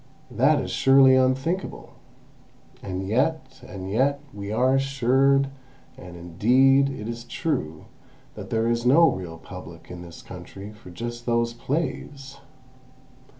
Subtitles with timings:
[0.31, 1.91] That is surely unthinkable.
[2.81, 5.49] And yet—and yet—we are assured,
[5.95, 7.85] and, indeed, it is true,
[8.33, 12.37] that there is no real Public in this country for just those plays!